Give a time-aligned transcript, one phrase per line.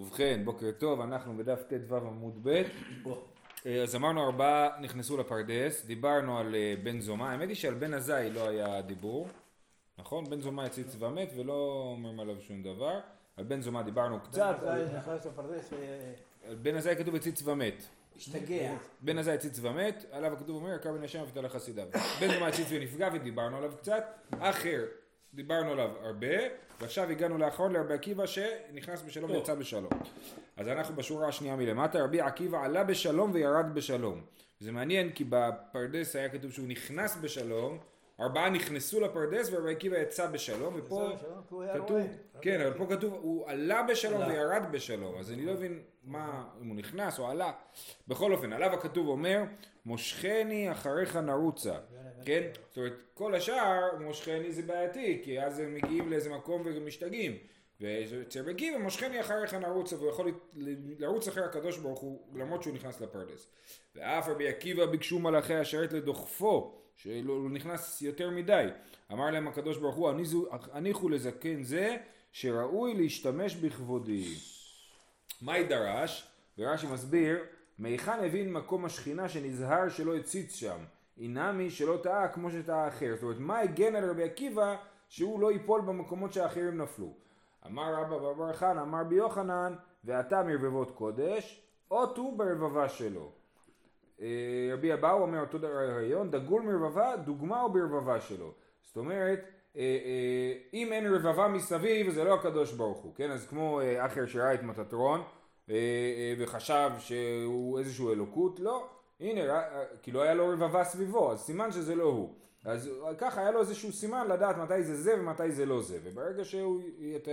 [0.00, 2.62] ובכן, בוקר טוב, אנחנו בדף ט"ו עמוד ב',
[3.66, 7.94] אה, אז אמרנו ארבעה נכנסו לפרדס, דיברנו על אה, בן זומא, האמת היא שעל בן
[7.94, 9.28] עזאי לא היה דיבור,
[9.98, 10.30] נכון?
[10.30, 13.00] בן זומא הציץ ומת ולא אומרים עליו שום דבר,
[13.36, 14.84] על בן זומא דיברנו קצת, על-
[15.26, 15.72] לפרדס
[16.48, 17.82] על בן עזאי כתוב הציץ ומת,
[18.14, 18.74] והשתגע.
[19.00, 21.86] בן עזאי הציץ ומת, עליו הכתוב אומר יקר בן השם ופתח לחסידיו,
[22.20, 24.04] בן זומא הציץ ונפגע ודיברנו עליו קצת,
[24.40, 24.84] אחר
[25.34, 26.36] דיברנו עליו הרבה,
[26.80, 29.90] ועכשיו הגענו לאחרון לרבי עקיבא שנכנס בשלום ויצא בשלום.
[30.56, 34.20] אז אנחנו בשורה השנייה מלמטה, רבי עקיבא עלה בשלום וירד בשלום.
[34.60, 37.78] זה מעניין כי בפרדס היה כתוב שהוא נכנס בשלום,
[38.20, 41.10] ארבעה נכנסו לפרדס ורבי עקיבא יצא בשלום, ופה
[41.74, 41.98] כתוב.
[42.40, 44.22] כן, אבל פה כתוב הוא עלה בשלום.
[44.28, 47.52] וירד בשלום, אז אני לא מבין מה, אם הוא נכנס או עלה.
[48.08, 49.42] בכל אופן, עליו הכתוב אומר,
[49.86, 51.74] מושכני אחריך נרוצה.
[52.26, 52.42] כן?
[52.68, 57.36] זאת אומרת, כל השאר, מושכני זה בעייתי, כי אז הם מגיעים לאיזה מקום ומשתגעים.
[57.80, 60.32] ואצל עקיבא, מושכני אחריך נרוצה, והוא יכול
[60.98, 63.46] לרוץ אחרי הקדוש ברוך הוא, למרות שהוא נכנס לפרדס.
[63.94, 68.66] ואף רבי עקיבא ביקשו מלאכי השרת לדוחפו, שהוא נכנס יותר מדי.
[69.12, 71.96] אמר להם הקדוש ברוך הוא, "הניזו- הניחו לזקן זה,
[72.32, 74.34] שראוי להשתמש בכבודי.
[75.42, 76.28] מהי דרש?
[76.58, 77.38] ורש"י מסביר,
[77.78, 80.78] מהיכן הבין מקום השכינה שנזהר שלא הציץ שם?
[81.18, 83.12] אינמי שלא טעה כמו שטעה האחר.
[83.14, 84.76] זאת אומרת, מה הגן על רבי עקיבא
[85.08, 87.12] שהוא לא ייפול במקומות שהאחרים נפלו?
[87.66, 93.30] אמר רבא בר חנא, אמר בי יוחנן, ואתה מרבבות קודש, אותו ברבבה שלו.
[94.20, 98.52] אה, רבי אבאו אומר אותו רעיון, דגול מרבבה, דוגמה הוא ברבבה שלו.
[98.82, 99.40] זאת אומרת,
[99.76, 103.30] אה, אה, אם אין רבבה מסביב זה לא הקדוש ברוך הוא, כן?
[103.30, 105.22] אז כמו אחר שראה את מטטרון
[106.38, 108.88] וחשב שהוא איזשהו אלוקות, לא,
[109.20, 112.34] הנה, אה, לא היה לו רבבה סביבו, אז סימן שזה לא הוא.
[112.64, 116.44] אז ככה היה לו איזשהו סימן לדעת מתי זה זה ומתי זה לא זה, וברגע
[116.44, 116.80] שהוא,
[117.16, 117.30] אתה,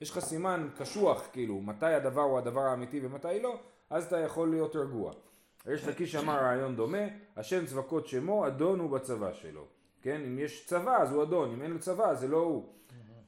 [0.00, 3.58] יש לך סימן קשוח כאילו, מתי הדבר הוא הדבר האמיתי ומתי לא,
[3.90, 5.12] אז אתה יכול להיות רגוע.
[5.66, 6.98] יש לקיש אמר רעיון דומה,
[7.36, 9.64] השם צבקות שמו, אדון הוא בצבא שלו.
[10.02, 12.72] כן, אם יש צבא אז הוא אדון, אם אין לו צבא זה לא הוא.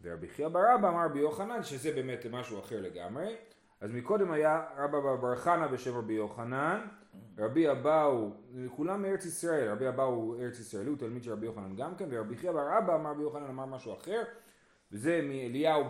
[0.02, 3.36] ורבי חייא בר אבא אמר רבי יוחנן שזה באמת משהו אחר לגמרי.
[3.80, 6.86] אז מקודם היה רבא בר חנא בשם רבי יוחנן,
[7.38, 8.30] רבי אבאו,
[8.76, 12.08] כולם מארץ ישראל, רבי אבאו הוא ארץ ישראלי, הוא תלמיד של רבי יוחנן גם כן,
[12.10, 14.22] ורבי חייא בר אבא אמר רבי יוחנן אמר משהו אחר,
[14.92, 15.84] וזה מאליהו,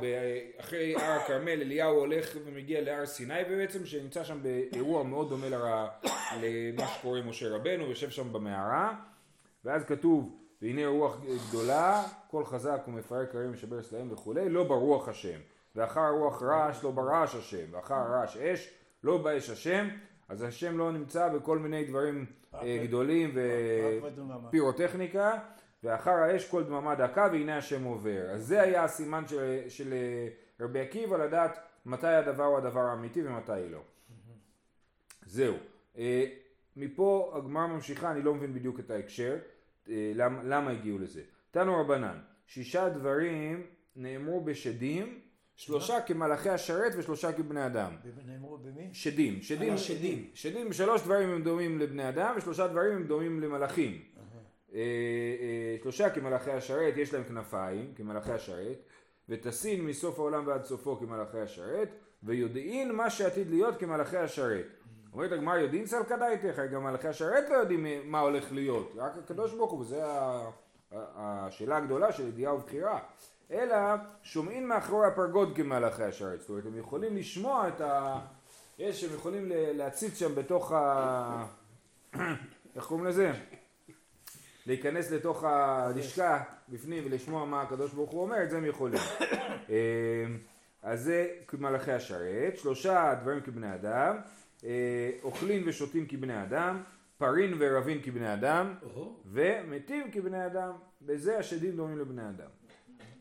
[0.61, 6.87] אחרי הר הכרמל אליהו הולך ומגיע להר סיני בעצם, שנמצא שם באירוע מאוד דומה למה
[6.87, 8.95] שקורה משה רבנו, יושב שם במערה,
[9.65, 11.17] ואז כתוב, והנה רוח
[11.49, 15.39] גדולה, קול חזק ומפרק הרים משבר סלעים וכולי, לא ברוח השם.
[15.77, 17.67] ואחר הרוח רעש, לא ברעש השם.
[17.71, 18.71] ואחר הרעש אש,
[19.05, 19.89] לא באש השם.
[20.29, 24.49] אז השם לא נמצא בכל מיני דברים אה, גדולים רק בדממה.
[24.49, 25.39] ופירוטכניקה.
[25.83, 28.31] ואחר האש כל דממה דקה והנה השם עובר.
[28.31, 30.29] אז זה היה הסימן של, של אה,
[30.61, 33.81] רבי עקיבא לדעת מתי הדבר הוא הדבר האמיתי ומתי לא.
[35.27, 35.55] זהו.
[35.99, 36.25] אה,
[36.77, 39.37] מפה הגמרא ממשיכה, אני לא מבין בדיוק את ההקשר,
[39.89, 41.23] אה, למה, למה הגיעו לזה.
[41.51, 43.67] תנו רבנן, שישה דברים
[43.97, 45.21] נאמרו בשדים,
[45.59, 47.93] שלושה כמלאכי השרת ושלושה כבני אדם.
[48.27, 48.89] נאמרו במי?
[48.93, 50.31] שדים, שדים, אה, שדים.
[50.35, 54.03] שדים, שלוש דברים הם דומים לבני אדם ושלושה דברים הם דומים למלאכים.
[54.75, 58.79] אה, אה, שלושה כמלאכי השרת, יש להם כנפיים כמלאכי השרת,
[59.29, 61.89] ותסין מסוף העולם ועד סופו כמלאכי השרת,
[62.23, 64.67] ויודעין מה שעתיד להיות כמלאכי השרת.
[65.13, 69.55] אומרת הגמרא יודעין סלקא דייתך, גם מלאכי השרת לא יודעים מה הולך להיות, רק הקדוש
[69.55, 70.51] ברוך הוא, וזה ה-
[70.93, 73.01] ה- השאלה הגדולה של ידיעה ובחירה.
[73.51, 73.77] אלא
[74.23, 78.19] שומעים מאחורי הפרגוד כמלאכי השרת, זאת אומרת הם יכולים לשמוע את ה...
[78.79, 81.47] יש, הם יכולים להציץ שם בתוך ה...
[82.77, 83.33] איך קוראים לזה?
[84.67, 89.01] להיכנס לתוך הלשכה בפנים ולשמוע מה הקדוש ברוך הוא אומר, את זה הם יכולים.
[89.71, 89.77] אה,
[90.83, 94.17] אז זה כמלאכי השרת, שלושה דברים כבני אדם,
[94.65, 96.83] אה, אוכלים ושותים כבני אדם,
[97.19, 98.75] פרין ורבים כבני אדם,
[99.27, 100.73] ומתים כבני אדם,
[101.03, 102.58] בזה השדים דומים לבני אדם.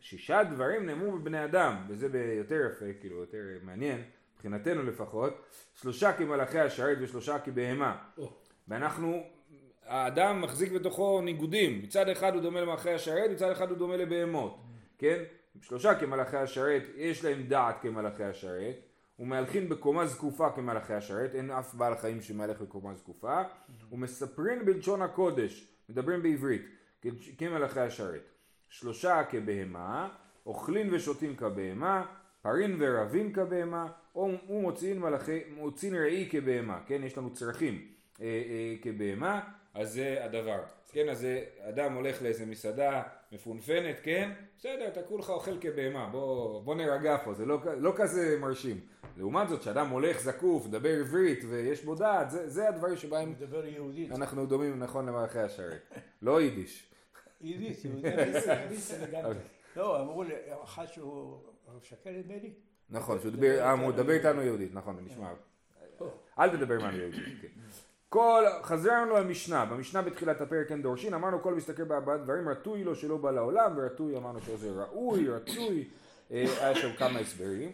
[0.09, 4.01] שישה דברים נאמרו בבני אדם, וזה ביותר יפה, כאילו יותר מעניין,
[4.35, 7.97] מבחינתנו לפחות, שלושה כמלאכי השרת ושלושה כבהמה.
[8.67, 9.23] ואנחנו,
[9.85, 14.57] האדם מחזיק בתוכו ניגודים, מצד אחד הוא דומה למלאכי השרת, מצד אחד הוא דומה לבהמות,
[14.97, 15.23] כן?
[15.61, 18.75] שלושה כמלאכי השרת, יש להם דעת כמלאכי השרת,
[19.19, 23.41] ומהלכים בקומה זקופה כמלאכי השרת, אין אף בעל חיים שמהלך בקומה זקופה,
[23.91, 26.65] ומספרים בלשון הקודש, מדברים בעברית,
[27.37, 28.36] כמלאכי השרת.
[28.69, 30.09] שלושה כבהמה,
[30.45, 32.05] אוכלים ושותים כבהמה,
[32.41, 37.87] פרין ורבים כבהמה, או- ומוציאין מלאכי, מוציאין ראי כבהמה, כן, יש לנו צרכים
[38.21, 39.41] אה, אה, כבהמה,
[39.73, 40.59] אז זה הדבר.
[40.91, 41.27] כן, אז
[41.69, 47.33] אדם הולך לאיזה מסעדה מפונפנת, כן, בסדר, אתה כולך אוכל כבהמה, בוא, בוא נרגע פה,
[47.33, 48.79] זה לא, לא כזה מרשים.
[49.17, 53.65] לעומת זאת, כשאדם הולך זקוף, מדבר עברית ויש בו דעת, זה, זה הדברים שבהם מדבר
[53.65, 54.11] יהודית.
[54.11, 55.93] אנחנו דומים נכון למערכי השרת.
[56.21, 56.87] לא יידיש.
[57.41, 58.35] יידיש, יהודית.
[59.75, 61.37] לא, אמרו לי, אחד שהוא
[61.81, 62.53] שקל נדמה לי.
[62.89, 65.29] נכון, שהוא דיבר, אה, הוא מדבר איתנו יהודית, נכון, נשמע.
[66.39, 67.23] אל תדבר עמנו יהודית.
[67.41, 67.47] כן.
[68.09, 72.95] כל, חזרנו למשנה, במשנה בתחילת הפרק אין דורשין, אמרנו כל מסתכל בארבעת דברים, רטוי לו
[72.95, 75.87] שלא בא לעולם, ורטוי אמרנו שזה ראוי, רצוי,
[76.31, 77.71] אה, היה שם כמה הסברים.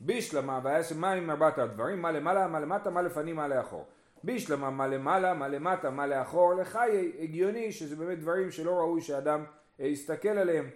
[0.00, 3.84] בישלמה, והיה שם מה עם ארבעת הדברים, מה למעלה, מה למטה, מה לפנים, מה לאחור.
[4.24, 9.44] בישלמה, מה למעלה, מה למטה, מה לאחור, לחי הגיוני שזה באמת דברים שלא ראוי שאדם
[9.80, 10.70] אה, יסתכל עליהם.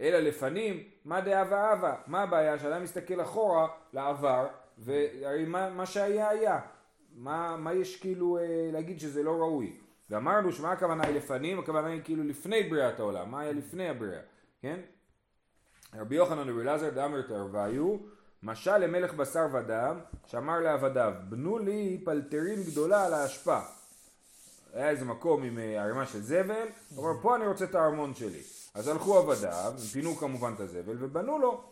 [0.00, 1.94] אלא לפנים, מה דאבה אבה?
[2.06, 2.58] מה הבעיה?
[2.58, 4.46] שאדם מסתכל אחורה לעבר,
[4.78, 6.60] והרי מה, מה שהיה היה.
[7.16, 9.76] מה, מה יש כאילו אה, להגיד שזה לא ראוי?
[10.10, 11.58] ואמרנו שמה הכוונה היא לפנים?
[11.58, 13.30] הכוונה היא כאילו לפני בריאת העולם.
[13.30, 14.20] מה היה לפני הבריאה?
[14.60, 14.80] כן?
[15.94, 17.96] רבי יוחנן רבי אלעזר דאמר תרוויו
[18.44, 23.60] משל למלך בשר ודם שאמר לעבדיו בנו לי פלטרין גדולה על האשפה.
[24.72, 28.14] היה איזה מקום עם אה, ערימה של זבל הוא אומר פה אני רוצה את הארמון
[28.14, 28.40] שלי.
[28.74, 31.64] אז הלכו עבדיו, פינו כמובן את הזבל ובנו לו.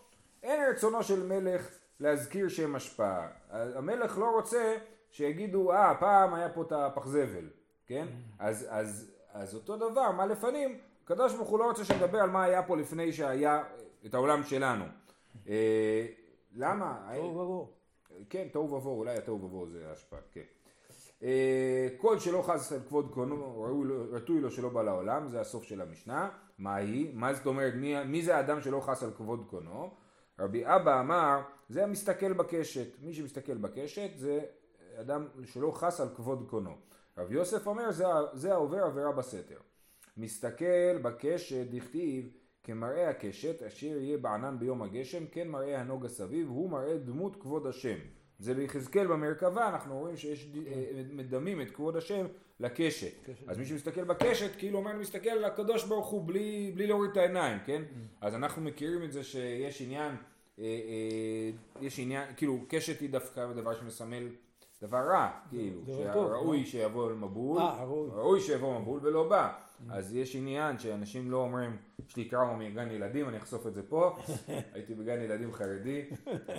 [0.43, 1.69] אין רצונו של מלך
[2.01, 4.77] להזכיר שם השפעה המלך לא רוצה
[5.11, 7.49] שיגידו אה פעם היה פה את הפח זבל
[7.87, 8.07] כן?
[8.39, 10.79] אז, אז, אז אותו דבר מה לפנים?
[11.05, 13.63] הקדוש ברוך הוא לא רוצה שנדבר על מה היה פה לפני שהיה
[14.07, 14.85] את העולם שלנו.
[15.49, 16.07] אה,
[16.55, 17.09] למה?
[17.17, 17.71] תוהו ובוהו.
[18.31, 20.41] כן, תוהו ובוהו, אולי התוהו ובוהו זה ההשפעה, כן.
[21.23, 23.37] אה, כל שלא חס על כבוד קונו,
[23.85, 26.31] לו- רטוי לו שלא בא לעולם, זה הסוף של המשנה.
[26.59, 27.11] מה היא?
[27.15, 29.91] מה זאת אומרת, מי, מי זה האדם שלא חס על כבוד קונו?
[30.39, 32.89] רבי אבא אמר, זה המסתכל בקשת.
[33.03, 34.41] מי שמסתכל בקשת זה
[35.01, 36.77] אדם שלא חס על כבוד קונו.
[37.19, 39.59] רב יוסף אומר, זה, זה העובר עבירה בסתר.
[40.17, 42.29] מסתכל בקשת, דכתיב,
[42.65, 47.67] כמראה הקשת, אשר יהיה בענן ביום הגשם, כן מראה הנוגה סביב, הוא מראה דמות כבוד
[47.67, 47.97] השם.
[48.39, 52.27] זה ביחזקאל במרכבה, אנחנו רואים שיש, אה, מדמים את כבוד השם
[52.61, 53.13] לקשת.
[53.27, 53.49] קשת.
[53.49, 57.17] אז מי שמסתכל בקשת, כאילו אומר, מסתכל על הקדוש ברוך הוא בלי, בלי להוריד את
[57.17, 57.83] העיניים, כן?
[58.21, 60.17] אז אנחנו מכירים את זה שיש עניין,
[60.59, 61.51] אה, אה,
[61.81, 64.29] יש עניין, כאילו קשת היא דווקא דבר שמסמל
[64.83, 66.65] דבר רע, כאילו, שהראוי לא?
[66.65, 67.63] שיבוא מבול.
[68.13, 69.53] ראוי שיבוא מבול ולא בא.
[69.91, 71.77] אז יש עניין שאנשים לא אומרים,
[72.09, 74.17] יש לי טראומה מגן ילדים, אני אחשוף את זה פה.
[74.75, 76.05] הייתי בגן ילדים חרדי,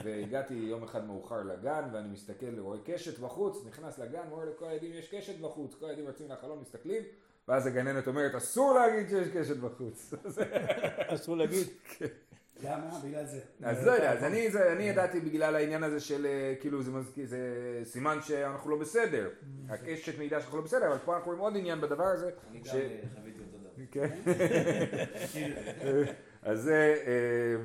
[0.03, 4.91] והגעתי יום אחד מאוחר לגן, ואני מסתכל, רואה קשת בחוץ, נכנס לגן, אומר לכל הילדים
[4.93, 7.03] יש קשת בחוץ, כל הילדים יוצאים לחלון, מסתכלים,
[7.47, 10.13] ואז הגננת אומרת, אסור להגיד שיש קשת בחוץ.
[11.13, 11.67] אסור להגיד.
[12.63, 12.99] למה?
[13.05, 13.39] בגלל זה.
[13.63, 16.91] אז לא יודע, אז אני, זה, אני ידעתי בגלל העניין הזה של אה, כאילו זה,
[16.91, 17.39] מזכיר, זה
[17.83, 19.29] סימן שאנחנו לא בסדר.
[19.69, 22.29] הקשת מעידה שאנחנו לא בסדר, אבל פה אנחנו רואים עוד עניין בדבר הזה.
[22.51, 23.85] אני גם אה, חוויתי אותו דבר.
[23.91, 24.09] כן.
[26.43, 27.55] אז זה, אה,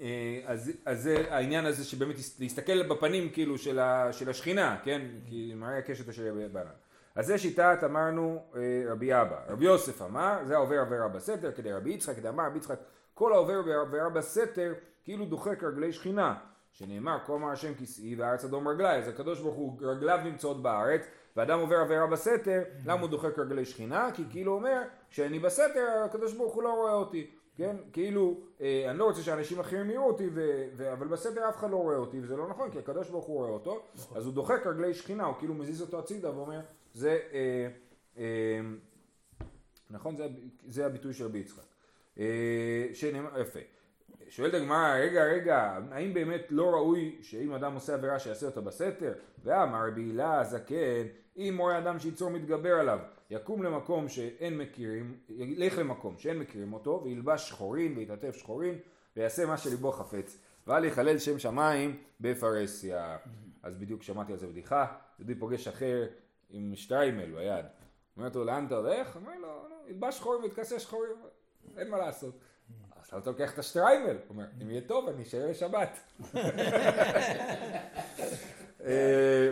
[0.00, 5.02] אה, אז, אז זה העניין הזה שבאמת להסתכל בפנים כאילו של, ה, של השכינה, כן?
[5.26, 6.70] כי מראה הקשת אשר בענן.
[7.14, 8.60] אז זה שיטת אמרנו אה,
[8.92, 9.40] רבי אבא.
[9.48, 12.78] רבי יוסף אמר, זה העובר עבירה בסתר, כדי רבי יצחק, כדי אמר רבי יצחק,
[13.22, 14.72] כל העובר עבירה בסתר
[15.04, 16.34] כאילו דוחק רגלי שכינה.
[16.72, 21.06] שנאמר, כה אמר השם כסאי והארץ אדום רגלי, אז הקדוש ברוך הוא רגליו נמצאות בארץ,
[21.36, 24.08] ואדם עובר עבירה בסתר, למה הוא דוחק רגלי שכינה?
[24.14, 27.76] כי כאילו אומר, כשאני בסתר, הקדוש ברוך הוא לא רואה אותי, כן?
[27.92, 31.70] כאילו, אה, אני לא רוצה שאנשים אחרים יראו אותי, ו- ו- אבל בסתר אף אחד
[31.70, 33.82] לא רואה אותי, וזה לא נכון, כי הקדוש ברוך הוא רואה אותו,
[34.14, 36.60] אז הוא דוחק רגלי שכינה, הוא כאילו מזיז אותו הצידה ואומר,
[36.94, 37.68] זה, אה,
[38.18, 38.60] אה,
[39.90, 40.16] נכון?
[40.16, 40.26] זה,
[40.66, 41.71] זה הביטוי של רבי יצחק.
[42.18, 43.60] אה, שנאמר, יפה.
[44.28, 49.12] שואלת הגמרא, רגע, רגע, האם באמת לא ראוי שאם אדם עושה עבירה שיעשה אותה בסתר?
[49.44, 52.98] ואמר רבי הילה הזקן, אם רואה אדם שיצור מתגבר עליו,
[53.30, 58.78] יקום למקום שאין מכירים, ילך למקום שאין מכירים אותו, וילבש שחורים ויתעטף שחורים,
[59.16, 63.16] ויעשה מה שליבו חפץ, ואל יחלל שם שמיים בפרהסיה.
[63.62, 64.86] אז בדיוק שמעתי על זה בדיחה,
[65.18, 66.06] יהודי פוגש אחר
[66.50, 67.64] עם שטריימל ביד.
[68.16, 69.16] אומר אותו, לאן אתה הולך?
[69.16, 71.10] אומר לו, "לא, ילבש שחורים ויתכסה שחורים,
[71.76, 72.34] אין מה לעשות.
[73.12, 75.98] אז אתה לוקח את השטריימל, הוא אומר, אם יהיה טוב אני אשאר לשבת.
[78.84, 79.50] אה,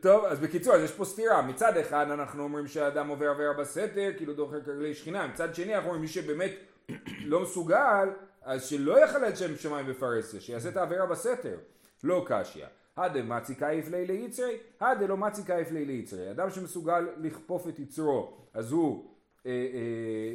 [0.00, 1.42] טוב, אז בקיצור, אז יש פה סתירה.
[1.42, 5.26] מצד אחד אנחנו אומרים שהאדם עובר עבירה בסתר, כאילו דוחק רגלי שכינה.
[5.26, 6.52] מצד שני אנחנו אומרים מי שבאמת
[7.32, 8.08] לא מסוגל,
[8.42, 11.58] אז שלא יחלל שם שמיים בפרהסיה, שיעשה את העבירה בסתר.
[12.04, 12.66] לא קשיא.
[12.96, 16.30] הדה מצי קייף לילי יצרי, הדה לא מצי קייף לילי יצרי.
[16.30, 19.10] אדם שמסוגל לכפוף את יצרו, אז הוא
[19.46, 20.34] אה, אה,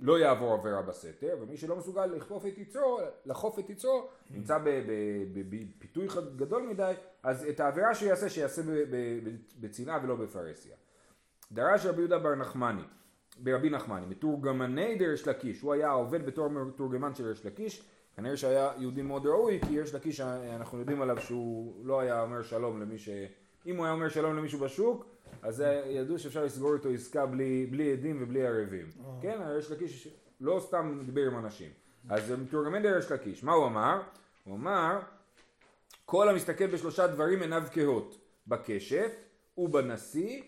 [0.00, 4.58] לא יעבור עבירה בסתר, ומי שלא מסוגל לכפוף את יצרו, לחוף את יצרו, נמצא
[5.78, 6.06] בפיתוי
[6.36, 6.92] גדול מדי,
[7.22, 10.76] אז את העבירה שיעשה, שיעשה ב- ב- ב- בצנעה ולא בפרהסיה.
[11.52, 12.82] דרש רבי יהודה בר נחמני,
[13.38, 18.72] ברבי נחמני, מתורגמני דרש לקיש, הוא היה עובד בתור מתורגמן של דרש לקיש, כנראה שהיה
[18.78, 22.98] יהודי מאוד ראוי, כי יש לקיש, אנחנו יודעים עליו שהוא לא היה אומר שלום למי
[22.98, 23.08] ש...
[23.66, 27.92] אם הוא היה אומר שלום למישהו בשוק, אז ידעו שאפשר לסגור איתו עסקה בלי, בלי
[27.92, 28.86] עדים ובלי ערבים.
[29.00, 29.10] אה.
[29.22, 30.08] כן, יש לקיש
[30.40, 31.70] לא סתם דיבר עם אנשים.
[32.08, 34.02] אז מתורגמן דרש לקיש, מה הוא אמר?
[34.44, 34.98] הוא אמר,
[36.04, 39.10] כל המסתכל בשלושה דברים עיניו כהות, בקשת
[39.58, 40.42] ובנשיא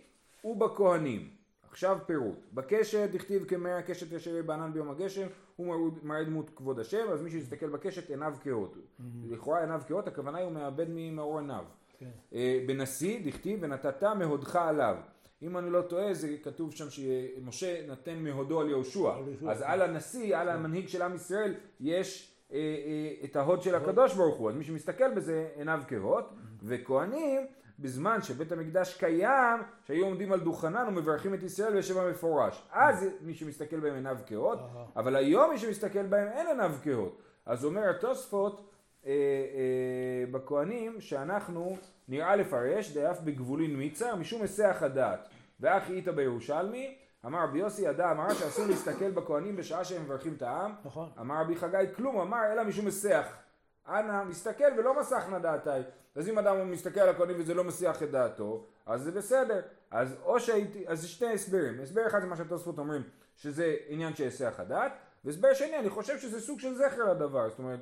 [0.45, 1.31] ובכהנים.
[1.71, 2.39] עכשיו פירוט.
[2.53, 7.31] בקשת הכתיב כמאה קשת ישרי בענן ביום הגשם, הוא מראה דמות כבוד השם, אז מי
[7.31, 8.75] שיסתכל בקשת עיניו כהות.
[8.75, 9.03] Mm-hmm.
[9.33, 11.65] לכאורה עיניו כהות, הכוונה היא הוא מאבד ממאור עיניו.
[11.99, 12.11] כן.
[12.35, 14.97] אה, בנשיא דכתיב ונתת מהודך עליו.
[15.43, 19.13] אם אני לא טועה זה כתוב שם שמשה נתן מהודו על יהושע.
[19.49, 24.15] אז על הנשיא, על המנהיג של עם ישראל, יש אה, אה, את ההוד של הקדוש
[24.15, 24.51] ברוך הוא.
[24.51, 26.33] אז מי שמסתכל בזה עיניו כהות.
[26.63, 27.47] וכהנים
[27.79, 32.69] בזמן שבית המקדש קיים, שהיו עומדים על דוכנן ומברכים את ישראל ויש שם מפורש.
[32.71, 34.59] אז מי שמסתכל בהם עיניו כהות,
[34.97, 37.23] אבל היום מי שמסתכל בהם אין עיניו כהות.
[37.47, 38.71] אז אומר התוספות
[39.07, 41.77] אה, אה, בכהנים שאנחנו
[42.09, 45.29] נראה לפרש דאף בגבולין מיצר משום היסח הדעת.
[45.61, 50.43] ואחי איתא בירושלמי אמר רבי יוסי אדם אמר שאסור להסתכל בכהנים בשעה שהם מברכים את
[50.43, 50.73] העם.
[50.85, 51.09] נכון.
[51.21, 53.27] אמר רבי חגי כלום אמר אלא משום היסח.
[53.89, 55.71] אנא מסתכל ולא מסכנה דעתי.
[56.15, 59.61] אז אם אדם מסתכל על הכהנים וזה לא מסיח את דעתו, אז זה בסדר.
[59.91, 61.81] אז או שהייתי, אז זה שני הסברים.
[61.81, 63.03] הסבר אחד זה מה שהתוספות אומרים,
[63.37, 64.93] שזה עניין של היסח הדעת,
[65.25, 67.49] והסבר שני, אני חושב שזה סוג של זכר לדבר.
[67.49, 67.81] זאת אומרת,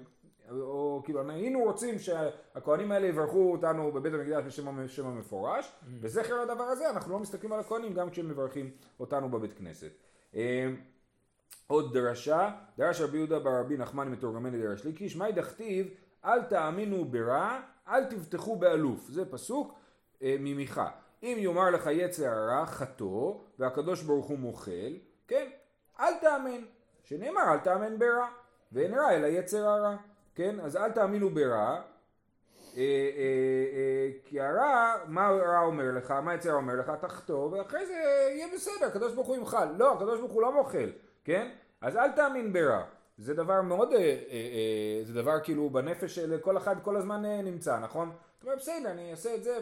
[0.51, 5.73] או כאילו היינו רוצים שהכהנים האלה יברכו אותנו בבית המקדש בשם שם המפורש.
[6.01, 9.91] וזכר לדבר הזה אנחנו לא מסתכלים על הכהנים גם כשהם מברכים אותנו בבית כנסת.
[10.35, 10.71] אה,
[11.67, 15.87] עוד דרשה, דרש רבי יהודה בר רבי נחמן מתורגמן לדרש ליקיש, מהי דכתיב
[16.25, 19.09] אל תאמינו ברע, אל תבטחו באלוף.
[19.09, 19.75] זה פסוק
[20.23, 20.91] אה, ממיכה.
[21.23, 24.97] אם יאמר לך יצר הרע חטוא, והקדוש ברוך הוא מוחל,
[25.29, 25.49] כן,
[26.01, 26.65] אל תאמין.
[27.05, 28.29] שנאמר אל תאמין ברע,
[28.73, 29.97] ואין רע אלא יצר הרע,
[30.37, 31.81] כן, אז אל תאמינו ברע, אה,
[32.77, 37.93] אה, אה, כי הרע, מה הרע אומר לך, מה יצר אומר לך, תחטוא, ואחרי זה
[38.31, 39.69] יהיה בסדר, הקדוש ברוך הוא ימחל.
[39.77, 40.93] לא, הקדוש ברוך הוא לא מוחל,
[41.25, 41.49] כן?
[41.81, 42.83] אז אל תאמין ברע.
[43.19, 47.25] זה דבר מאוד, אה, אה, אה, זה דבר כאילו בנפש של כל אחד כל הזמן
[47.25, 48.13] אה, נמצא, נכון?
[48.35, 49.59] זאת אומרת בסדר אני אעשה את זה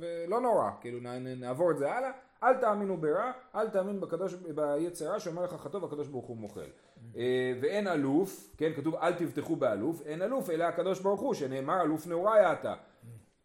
[0.00, 0.98] ולא נורא, כאילו
[1.36, 2.10] נעבור את זה הלאה,
[2.42, 6.70] אל תאמינו ברע, אל תאמין בקדוש, ביצרה שאומר לך חטוב הקדוש ברוך הוא מוחל.
[7.16, 11.82] אה, ואין אלוף, כן כתוב אל תבטחו באלוף, אין אלוף אלא הקדוש ברוך הוא שנאמר
[11.82, 12.74] אלוף נעורי אתה.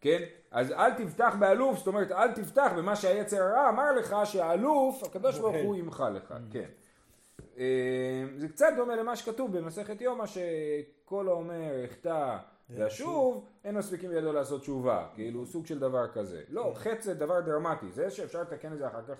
[0.00, 0.22] כן?
[0.50, 5.38] אז אל תבטח באלוף, זאת אומרת אל תבטח במה שהיצר הרע אמר לך שהאלוף, הקדוש
[5.38, 6.68] ברוך הוא ימחל לך, כן.
[7.58, 12.36] אה, זה קצת דומה למה שכתוב במסכת יומא שכל האומר אחטא
[12.70, 16.74] ואשוב אין מספיקים בידו לעשות תשובה כאילו סוג של דבר כזה לא כן.
[16.74, 19.16] חטא זה דבר דרמטי זה שאפשר לתקן את זה אחר כך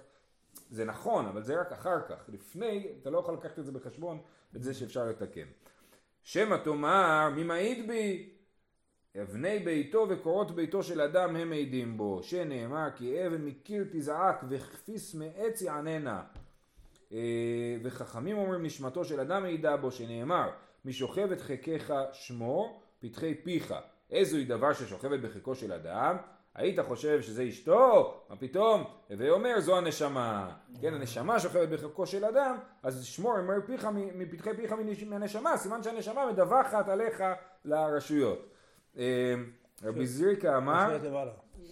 [0.71, 2.25] זה נכון אבל זה רק אחר כך.
[2.29, 4.21] לפני אתה לא יכול לקחת את זה בחשבון
[4.57, 5.47] את זה שאפשר לתקן.
[6.23, 8.31] שמא תאמר מי מעיד בי?
[9.23, 12.23] אבני ביתו וקורות ביתו של אדם הם מעידים בו.
[12.23, 16.23] שנאמר כי אבן מקיר תזעק וכפיס מעץ יעננה.
[17.13, 19.91] אה, וחכמים אומרים נשמתו של אדם מעידה בו.
[19.91, 20.51] שנאמר
[20.85, 23.75] משוכב את חיקך שמור פתחי פיך.
[24.11, 26.17] איזוהי דבר ששוכבת בחיקו של אדם
[26.55, 28.15] היית חושב שזה אשתו?
[28.29, 28.85] מה פתאום?
[29.11, 30.57] הווי אומר זו הנשמה.
[30.81, 34.75] כן הנשמה שוכבת בחיקו של אדם אז שמור אמר פיך מפתחי פיך
[35.07, 35.57] מהנשמה.
[35.57, 37.23] סימן שהנשמה מדווחת עליך
[37.65, 38.51] לרשויות.
[38.99, 39.35] אה,
[39.83, 40.99] רבי זריקה אמר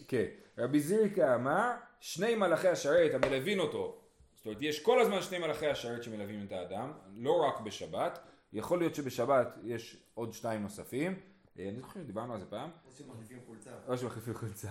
[0.09, 0.25] כן.
[0.59, 1.71] רבי זריקה אמר
[2.01, 3.99] שני מלאכי השרת המלווין אותו.
[4.35, 8.19] זאת אומרת, יש כל הזמן שני מלאכי השרת שמלווים את האדם, לא רק בשבת,
[8.53, 11.21] יכול להיות שבשבת יש עוד שתיים נוספים,
[11.59, 12.71] אני זוכר שדיברנו על זה פעם.
[12.87, 13.71] או שמחליפים חולצה.
[13.88, 14.68] או שמחליפים חולצה,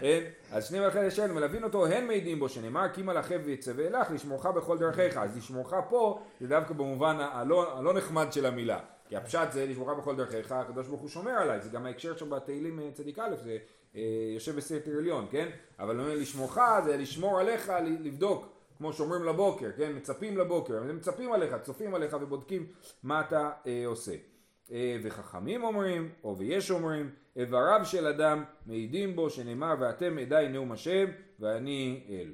[0.00, 0.24] כן.
[0.52, 4.46] אז שני מלאכי השרת מלווים אותו, הן מעידים בו, שנאמר כי מלאכי ויצווה לך לשמורך
[4.46, 5.16] בכל דרכיך.
[5.16, 8.80] אז לשמורך פה, זה דווקא במובן הלא, נחמד של המילה.
[9.08, 12.30] כי הפשט זה לשמורך בכל דרכיך, הקדוש ברוך הוא שומר עליי, זה גם ההקשר שם
[12.30, 13.58] בתהילים אה, צדיק א', זה
[13.96, 14.02] אה,
[14.34, 15.48] יושב בסתר עליון, כן?
[15.78, 18.46] אבל לשמורך זה לשמור עליך, לבדוק.
[18.78, 19.92] כמו שאומרים לבוקר, כן?
[19.96, 22.66] מצפים לבוקר, הם מצפים עליך, צופים עליך ובודקים
[23.02, 24.12] מה אתה אה, עושה.
[24.72, 30.72] אה, וחכמים אומרים, או ויש אומרים, איבריו של אדם מעידים בו שנאמר ואתם עדיי נאום
[30.72, 31.06] השם
[31.40, 32.32] ואני אל.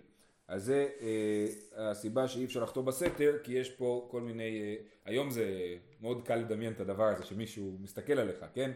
[0.49, 5.31] אז זה אה, הסיבה שאי אפשר לחתום בסתר, כי יש פה כל מיני, אה, היום
[5.31, 5.45] זה
[6.01, 8.71] מאוד קל לדמיין את הדבר הזה שמישהו מסתכל עליך, כן?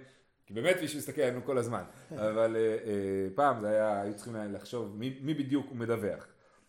[0.47, 1.83] כי באמת מישהו מסתכל עלינו כל הזמן,
[2.29, 6.27] אבל אה, אה, פעם זה היה, היו צריכים לחשוב מי, מי בדיוק הוא מדווח.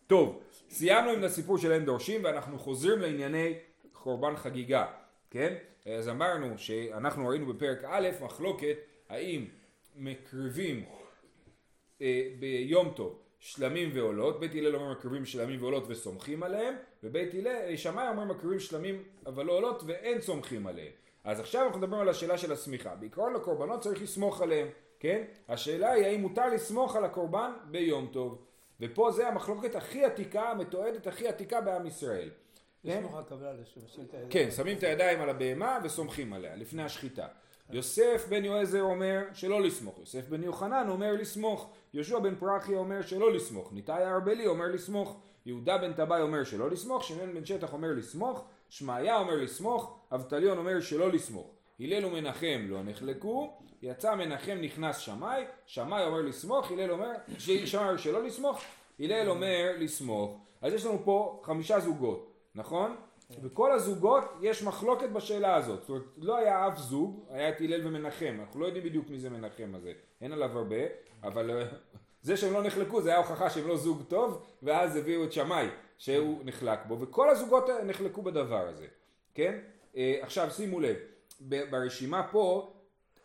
[0.07, 3.53] טוב, סיימנו עם הסיפור של אין דורשים ואנחנו חוזרים לענייני
[3.91, 4.85] קורבן חגיגה,
[5.29, 5.53] כן?
[5.85, 8.77] אז אמרנו שאנחנו ראינו בפרק א' מחלוקת
[9.09, 9.45] האם
[9.95, 10.85] מקריבים
[12.01, 17.75] אה, ביום טוב שלמים ועולות, בית הלל אומר מקריבים שלמים ועולות וסומכים עליהם, ובית הלל,
[17.75, 20.91] שמאי אומר מקריבים שלמים אבל לא עולות ואין סומכים עליהם.
[21.23, 22.95] אז עכשיו אנחנו מדברים על השאלה של הסמיכה.
[22.95, 24.67] בעיקרון לקורבנות צריך לסמוך עליהם,
[24.99, 25.23] כן?
[25.49, 28.45] השאלה היא האם מותר לסמוך על הקורבן ביום טוב.
[28.79, 32.29] ופה זה המחלוקת הכי עתיקה, המתועדת הכי עתיקה בעם ישראל.
[32.83, 33.03] כן?
[34.29, 37.27] כן, שמים את הידיים על הבהמה וסומכים עליה, לפני השחיטה.
[37.69, 43.01] יוסף בן יועזר אומר שלא לסמוך, יוסף בן יוחנן אומר לסמוך, יהושע בן פרחי אומר
[43.01, 47.73] שלא לסמוך, ניתאי הארבלי אומר לסמוך, יהודה בן טבעי אומר שלא לסמוך, שמעון בן שטח
[47.73, 51.51] אומר לסמוך, שמעיה אומר לסמוך, אבטליון אומר שלא לסמוך.
[51.79, 57.97] הלל ומנחם לא נחלקו, יצא מנחם נכנס שמאי, שמאי אומר לסמוך, הלל אומר, שמאי אומר
[57.97, 58.61] שלא לסמוך,
[58.99, 60.39] הלל אומר לסמוך.
[60.61, 62.95] אז יש לנו פה חמישה זוגות, נכון?
[63.41, 67.87] בכל הזוגות יש מחלוקת בשאלה הזאת, זאת אומרת לא היה אף זוג, היה את הלל
[67.87, 70.75] ומנחם, אנחנו לא יודעים בדיוק מי זה מנחם הזה, אין עליו הרבה,
[71.23, 71.65] אבל אה,
[72.21, 75.67] זה שהם לא נחלקו זה היה הוכחה שהם לא זוג טוב, ואז הביאו את שמאי
[75.97, 78.87] שהוא נחלק בו, וכל הזוגות נחלקו בדבר הזה,
[79.33, 79.59] כן?
[79.97, 80.95] אה, עכשיו שימו לב,
[81.41, 82.73] ברשימה פה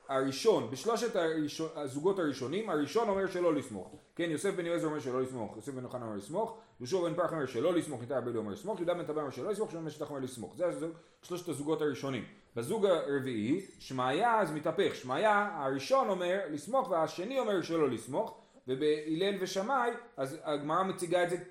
[0.09, 3.95] הראשון, בשלושת הראשון, הזוגות הראשונים, הראשון אומר שלא לסמוך.
[4.17, 7.33] כן, יוסף בן יועזר אומר שלא לסמוך, יוסף בן יוחנן אומר לסמוך, יהושע בן פרח
[7.33, 10.11] אומר שלא לסמוך, ניתן ארבלי אומר לסמוך, יהודה בן טבע אומר שלא לסמוך, שמעון שטח
[10.11, 10.57] אומר לסמוך.
[10.57, 10.91] זה הזוג,
[11.23, 12.25] שלושת הזוגות הראשונים.
[12.57, 19.91] בזוג הרביעי, שמעיה אז מתהפך, שמעיה הראשון אומר לסמוך והשני אומר שלא לסמוך, ובהלל ושמאי,
[20.17, 21.43] אז הגמרא מציגה את זה, אה,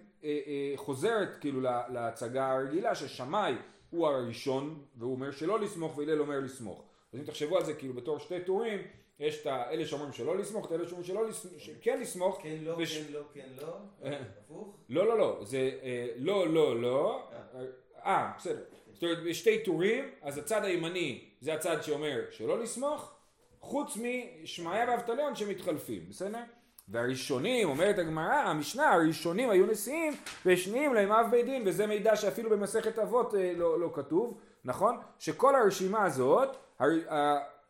[0.48, 3.56] אה, חוזרת כאילו לה- להצגה הרגילה, ששמאי
[3.90, 6.84] הוא הראשון, והוא אומר שלא לסמוך, והלל אומר לסמוך.
[7.16, 8.80] אז אם תחשבו על זה כאילו בתור שתי טורים,
[9.20, 12.76] יש את האלה שאומרים שלא לסמוך, את האלה שאומרים שלא לסמוך, כן לסמוך, כן, לא,
[12.78, 13.78] וש- כן, לא, כן, לא.
[14.04, 14.20] אה.
[14.46, 14.76] הפוך.
[14.90, 17.30] לא לא לא, זה אה, לא לא לא,
[18.06, 23.12] אה בסדר, זאת אומרת יש שתי טורים, אז הצד הימני זה הצד שאומר שלא לסמוך,
[23.60, 26.40] חוץ משמעיה ואבטליון שמתחלפים, בסדר?
[26.88, 30.14] והראשונים, אומרת הגמרא, המשנה, הראשונים היו נשיאים
[30.46, 34.98] והשניים להם אב בית דין, וזה מידע שאפילו במסכת אבות אה, לא, לא כתוב, נכון?
[35.20, 36.58] שכל הרשימה הזאת,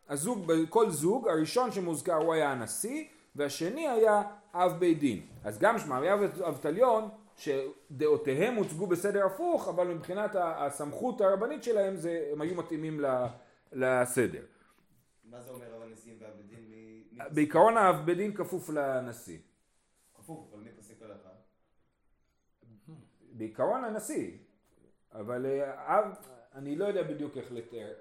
[0.08, 3.04] הזוג, בכל זוג, הראשון שמוזכר הוא היה הנשיא,
[3.36, 4.22] והשני היה
[4.54, 5.26] אב בית דין.
[5.44, 12.40] אז גם שמעיה ואבטליון, שדעותיהם הוצגו בסדר הפוך, אבל מבחינת הסמכות הרבנית שלהם, זה, הם
[12.40, 13.00] היו מתאימים
[13.72, 14.42] לסדר.
[15.24, 16.18] מה זה אומר אבל נשיאים?
[16.48, 17.04] מי...
[17.12, 17.34] מי פוסק?
[17.34, 19.38] בעיקרון האב בית דין כפוף לנשיא.
[20.18, 21.28] הפוך, אבל מי פוסק הלכה?
[23.32, 24.30] בעיקרון הנשיא,
[25.14, 26.14] אבל אה, אב,
[26.54, 27.92] אני לא יודע בדיוק איך לתאר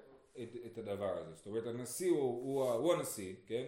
[0.44, 1.36] את, את הדבר הזה.
[1.36, 3.64] זאת אומרת, הנשיא הוא, הוא, הוא הנשיא, כן?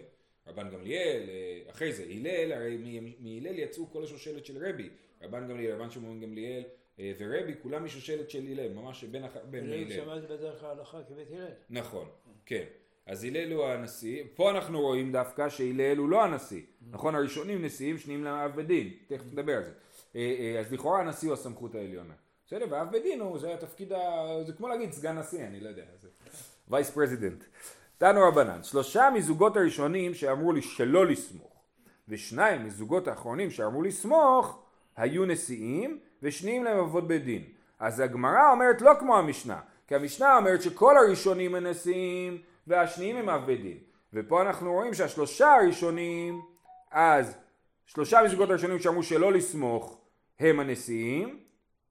[0.46, 4.90] רבן גמליאל, אה, אחרי זה הלל, הרי מהלל יצאו כל השושלת של רבי.
[5.22, 6.62] רבן גמליאל, רבן שמעון גמליאל
[7.00, 9.92] אה, ורבי, כולם משושלת של הלל, ממש בין, הלל הלל.
[9.92, 11.52] שמע את זה בדרך ההלכה כבית הלל.
[11.70, 12.08] נכון,
[12.46, 12.64] כן.
[13.06, 16.62] אז הלל הוא הנשיא, פה אנחנו רואים דווקא שהלל הוא לא הנשיא.
[16.90, 19.72] נכון, הראשונים נשיאים, שניים לאב דין, תכף נדבר על זה.
[20.16, 22.14] אה, אז לכאורה הנשיא הוא הסמכות העליונה.
[22.46, 24.26] בסדר, ואב בית דין הוא, זה התפקיד, ה...
[24.46, 25.84] זה כמו להגיד סגן נשיא, אני לא יודע.
[26.70, 27.44] vice president.
[27.98, 31.62] תנו רבנן, שלושה מזוגות הראשונים שאמרו לי שלא לסמוך,
[32.08, 34.62] ושניים מזוגות האחרונים שאמרו לסמוך,
[34.96, 37.44] היו נשיאים, ושניים להם אבות בית דין.
[37.78, 43.28] אז הגמרא אומרת לא כמו המשנה, כי המשנה אומרת שכל הראשונים הם נשיאים, והשניים הם
[43.28, 43.78] אב בית דין.
[44.12, 46.40] ופה אנחנו רואים שהשלושה הראשונים,
[46.90, 47.36] אז
[47.86, 50.00] שלושה מזוגות הראשונים שאמרו שלא לסמוך,
[50.40, 51.38] הם הנשיאים,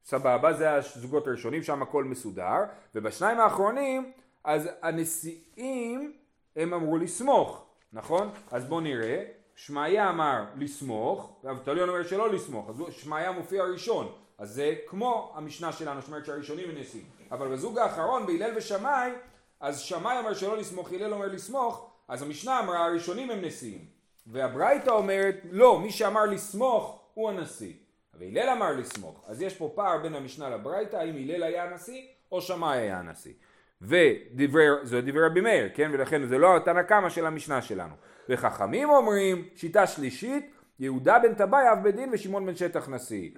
[0.05, 2.63] סבבה, זה הזוגות הראשונים, שם הכל מסודר,
[2.95, 4.11] ובשניים האחרונים,
[4.47, 6.13] אז הנשיאים,
[6.55, 8.29] הם אמרו לסמוך, נכון?
[8.51, 9.23] אז בואו נראה,
[9.55, 15.71] שמעיה אמר לסמוך, ואבטליון אומר שלא לסמוך, אז שמעיה מופיע ראשון, אז זה כמו המשנה
[15.71, 19.11] שלנו, שאומרת שהראשונים הם נשיאים, אבל בזוג האחרון, בהלל ושמאי,
[19.59, 23.85] אז שמאי אומר שלא לסמוך, הלל אומר לסמוך, אז המשנה אמרה הראשונים הם נשיאים,
[24.27, 27.73] והברייתא אומרת לא, מי שאמר לסמוך הוא הנשיא.
[28.13, 29.23] והלל אמר לסמוך.
[29.27, 33.33] אז יש פה פער בין המשנה לברייתא, האם הלל היה הנשיא או שמאי היה הנשיא.
[33.81, 35.89] ודברי, זה דברי רבי מאיר, כן?
[35.93, 37.93] ולכן זה לא התנא קמא של המשנה שלנו.
[38.29, 43.29] וחכמים אומרים, שיטה שלישית, יהודה בן טבעי אב בית דין ושמעון בן שטח נשיא.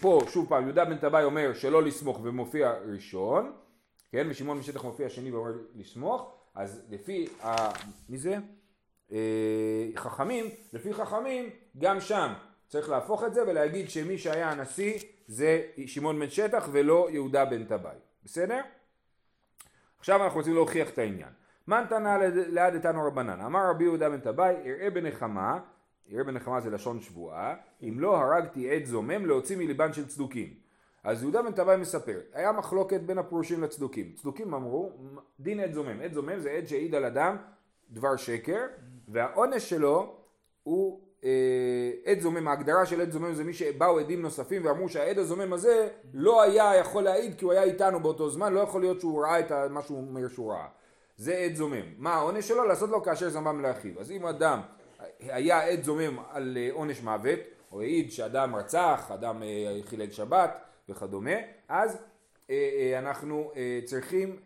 [0.00, 3.52] פה שוב פעם יהודה בן טבעי אומר שלא לסמוך ומופיע ראשון,
[4.12, 4.26] כן?
[4.30, 7.68] ושמעון בן שטח מופיע שני ואומר לסמוך, אז לפי, ה...
[8.08, 8.36] מי זה?
[9.12, 12.32] אה, חכמים, לפי חכמים, גם שם
[12.68, 17.64] צריך להפוך את זה ולהגיד שמי שהיה הנשיא זה שמעון בן שטח ולא יהודה בן
[17.64, 18.60] טבעי, בסדר?
[20.04, 21.28] עכשיו אנחנו רוצים להוכיח את העניין.
[21.68, 25.58] מן תנא ליד איתנו רבנן, אמר רבי יהודה בן טבעי, אראה בנחמה,
[26.12, 30.54] אראה בנחמה זה לשון שבועה, אם לא הרגתי עד זומם להוציא מליבן של צדוקים.
[31.04, 34.12] אז יהודה בן טבעי מספר, היה מחלוקת בין הפרושים לצדוקים.
[34.14, 34.92] צדוקים אמרו,
[35.40, 36.00] דין עד זומם.
[36.00, 37.36] עד זומם זה עד שהעיד על אדם
[37.90, 38.66] דבר שקר,
[39.08, 40.16] והעונש שלו
[40.62, 41.00] הוא
[42.06, 45.88] עד זומם, ההגדרה של עד זומם זה מי שבאו עדים נוספים ואמרו שהעד הזומם הזה
[46.14, 49.40] לא היה יכול להעיד כי הוא היה איתנו באותו זמן, לא יכול להיות שהוא ראה
[49.40, 50.66] את מה שהוא אומר שהוא ראה.
[51.16, 51.84] זה עד זומם.
[51.98, 52.64] מה העונש שלו?
[52.64, 54.00] לעשות לו כאשר זמם לאחיו.
[54.00, 54.60] אז אם אדם
[55.20, 57.38] היה עד זומם על אה, עונש מוות,
[57.72, 61.36] או העיד שאדם רצח, אדם אה, חילל שבת וכדומה,
[61.68, 61.98] אז
[62.50, 63.52] אה, אנחנו
[63.84, 64.36] צריכים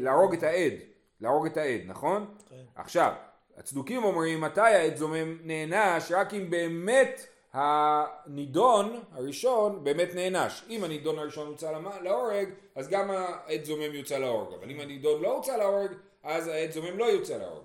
[0.00, 0.72] להרוג את העד,
[1.20, 2.34] להרוג את העד, נכון?
[2.48, 2.56] כן.
[2.74, 3.12] עכשיו,
[3.60, 10.62] הצדוקים אומרים מתי העד זומם נענש רק אם באמת הנידון הראשון באמת נענש.
[10.70, 14.54] אם הנידון הראשון הוצא להורג, אז גם העד זומם יוצא להורג.
[14.54, 15.90] אבל אם הנידון לא הוצא להורג,
[16.22, 17.62] אז העד זומם לא יוצא להורג.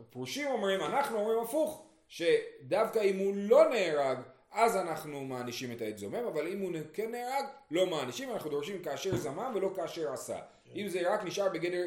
[0.00, 4.18] ופרושים אומרים, אנחנו אומרים הפוך, שדווקא אם הוא לא נהרג,
[4.52, 8.82] אז אנחנו מענישים את העד זומם, אבל אם הוא כן נהרג, לא מענישים, אנחנו דורשים
[8.82, 10.38] כאשר זמם ולא כאשר עשה.
[10.76, 11.82] אם זה רק נשאר בגדר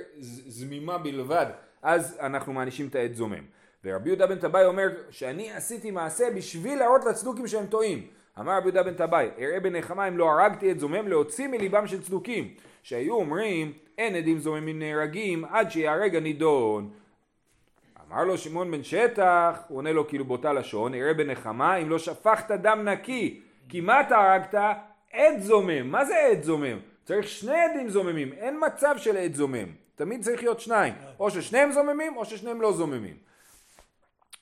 [0.47, 1.45] זמימה בלבד,
[1.83, 3.43] אז אנחנו מענישים את העד זומם.
[3.83, 8.07] ורבי יהודה בן טבעי אומר שאני עשיתי מעשה בשביל להראות לצדוקים שהם טועים.
[8.39, 12.01] אמר רבי יהודה בן טבעי, אראה בנחמה אם לא הרגתי את זומם להוציא מליבם של
[12.01, 12.53] צדוקים.
[12.83, 16.89] שהיו אומרים אין עדים זוממים נהרגים עד שיהרג הנידון.
[18.07, 21.99] אמר לו שמעון בן שטח, הוא עונה לו כאילו באותה לשון, אראה בנחמה אם לא
[21.99, 23.41] שפכת דם נקי.
[23.69, 24.55] כי מה אתה הרגת?
[25.13, 25.87] עד זומם.
[25.91, 26.79] מה זה עד זומם?
[27.03, 29.82] צריך שני עדים זוממים, אין מצב של עד זומם.
[29.95, 30.93] תמיד צריך להיות שניים.
[31.19, 33.15] או ששניהם זוממים או ששניהם לא זוממים.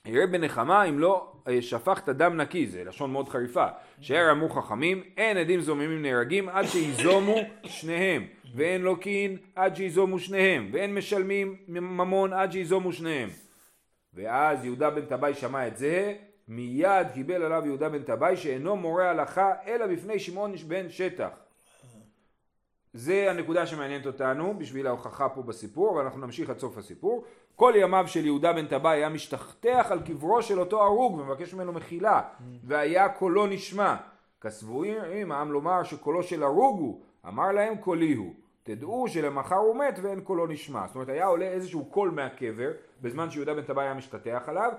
[0.06, 3.66] יראה בנחמה אם לא אה, שפכת דם נקי, זה לשון מאוד חריפה.
[4.00, 10.70] שער אמרו חכמים, אין עדים זוממים נהרגים עד שיזומו שניהם, ואין לוקין עד שיזומו שניהם,
[10.72, 13.28] ואין משלמים ממון עד שיזומו שניהם.
[14.14, 16.14] ואז יהודה בן טבעי שמע את זה,
[16.48, 21.28] מיד קיבל עליו יהודה בן טבעי שאינו מורה הלכה אלא בפני שמעון בן שטח.
[22.94, 27.24] זה הנקודה שמעניינת אותנו בשביל ההוכחה פה בסיפור, ואנחנו נמשיך עד סוף הסיפור.
[27.56, 31.72] כל ימיו של יהודה בן טבעי היה משתטח על קברו של אותו הרוג ומבקש ממנו
[31.72, 32.20] מחילה,
[32.64, 33.96] והיה קולו נשמע.
[34.40, 38.34] כסבורים העם לומר שקולו של הרוג הוא, אמר להם קולי הוא.
[38.62, 40.86] תדעו שלמחר הוא מת ואין קולו נשמע.
[40.86, 44.72] זאת אומרת היה עולה איזשהו קול מהקבר בזמן שיהודה בן טבעי היה משתטח עליו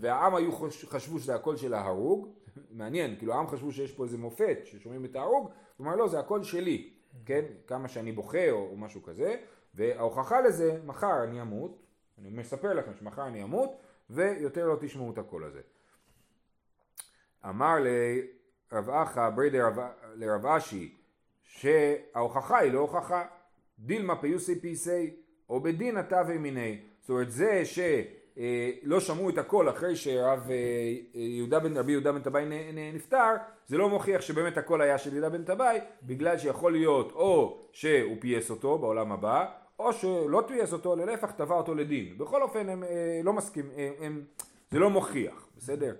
[0.00, 0.52] והעם היו
[0.86, 2.28] חשבו שזה הקול של ההרוג
[2.78, 6.18] מעניין כאילו העם חשבו שיש פה איזה מופת ששומעים את ההרוג הוא אמר לא זה
[6.18, 6.90] הקול שלי
[7.26, 7.44] כן?
[7.66, 9.36] כמה שאני בוכה או, או משהו כזה
[9.74, 11.78] וההוכחה לזה מחר אני אמות
[12.20, 13.80] אני מספר לכם שמחר אני אמות
[14.10, 15.60] ויותר לא תשמעו את הקול הזה.
[17.48, 19.50] אמר לרב אחא ברי
[20.14, 20.96] לרב אשי
[21.42, 23.26] שההוכחה היא לא הוכחה.
[23.78, 25.16] דילמא פיוסי פייסיה
[25.48, 26.82] או בדינא תבע מיניה.
[27.00, 30.56] זאת אומרת זה שלא אה, שמעו את הקול אחרי שרב אה,
[31.14, 32.44] יהודה בן רבי יהודה בן טבעי
[32.94, 33.34] נפטר
[33.66, 38.16] זה לא מוכיח שבאמת הקול היה של יהודה בן טבעי בגלל שיכול להיות או שהוא
[38.20, 39.46] פייס אותו בעולם הבא
[39.80, 42.18] או שלא תייס אותו, ללהפך תבע אותו לדין.
[42.18, 44.24] בכל אופן הם אה, לא מסכים, אה, הם,
[44.70, 45.94] זה לא מוכיח, בסדר?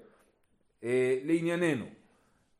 [0.85, 1.85] אה, לענייננו,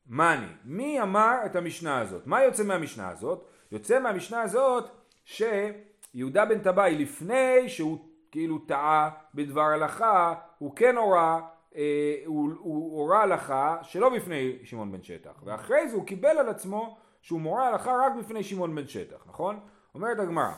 [0.09, 2.27] מאני, מי אמר את המשנה הזאת?
[2.27, 3.45] מה יוצא מהמשנה הזאת?
[3.71, 4.85] יוצא מהמשנה הזאת
[5.25, 7.97] שיהודה בן טבעי לפני שהוא
[8.31, 11.41] כאילו טעה בדבר הלכה, הוא כן הורה,
[11.75, 16.49] אה, הוא, הוא הורה הלכה שלא בפני שמעון בן שטח, ואחרי זה הוא קיבל על
[16.49, 19.59] עצמו שהוא מורה הלכה רק בפני שמעון בן שטח, נכון?
[19.95, 20.51] אומרת הגמרא,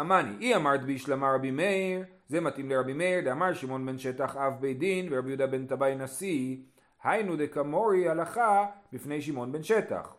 [0.00, 4.60] אמני, אי אמרת בישלמה רבי מאיר, זה מתאים לרבי מאיר, דאמר שמעון בן שטח אב
[4.60, 6.56] בית דין ורבי יהודה בן טבעי נשיא,
[7.02, 10.14] היינו דקמורי הלכה בפני שמעון בן שטח.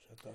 [0.00, 0.30] שטח.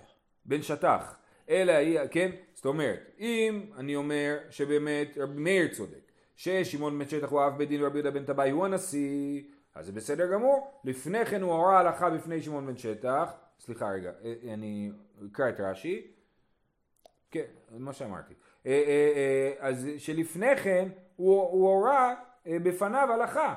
[0.45, 1.20] בן שטח.
[1.51, 2.31] אלא היא, כן?
[2.53, 7.69] זאת אומרת, אם אני אומר שבאמת רבי מאיר צודק, ששמעון בן שטח הוא אב בית
[7.69, 9.43] דין ורבי יהודה בן טבעי הוא הנשיא,
[9.75, 10.81] אז זה בסדר גמור.
[10.83, 14.91] לפני כן הוא הורה הלכה בפני שמעון בן שטח, סליחה רגע, אה, אני
[15.31, 16.07] אקרא את רש"י.
[17.31, 18.33] כן, מה שאמרתי.
[18.65, 23.55] אה, אה, אה, אז שלפני כן הוא, הוא הורה בפניו הלכה.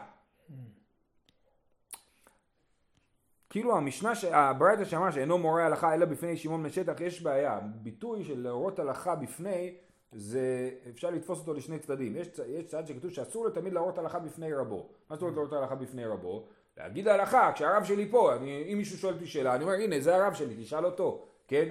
[3.54, 7.60] כאילו המשנה, הברייתא שאמר שאינו מורה הלכה אלא בפני שמעון בן שטח, יש בעיה.
[7.62, 9.74] ביטוי של להורות הלכה בפני,
[10.12, 12.16] זה אפשר לתפוס אותו לשני צדדים.
[12.16, 14.88] יש, יש צד שכתוב שאסור לו תמיד להורות הלכה בפני רבו.
[15.10, 16.46] מה זאת אומרת להורות הלכה בפני רבו?
[16.76, 20.16] להגיד הלכה, כשהרב שלי פה, אני, אם מישהו שואל אותי שאלה, אני אומר הנה זה
[20.16, 21.68] הרב שלי, תשאל אותו, כן?